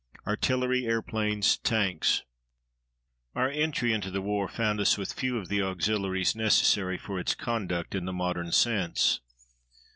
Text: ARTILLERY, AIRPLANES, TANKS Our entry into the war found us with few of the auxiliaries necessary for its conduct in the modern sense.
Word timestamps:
ARTILLERY, 0.25 0.87
AIRPLANES, 0.87 1.57
TANKS 1.59 2.23
Our 3.35 3.47
entry 3.49 3.93
into 3.93 4.09
the 4.09 4.23
war 4.23 4.47
found 4.47 4.79
us 4.79 4.97
with 4.97 5.13
few 5.13 5.37
of 5.37 5.47
the 5.47 5.61
auxiliaries 5.61 6.35
necessary 6.35 6.97
for 6.97 7.19
its 7.19 7.35
conduct 7.35 7.93
in 7.93 8.05
the 8.05 8.11
modern 8.11 8.51
sense. 8.51 9.21